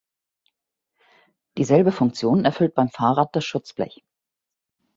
[1.59, 4.03] Dieselbe Funktion erfüllt beim Fahrrad das Schutzblech.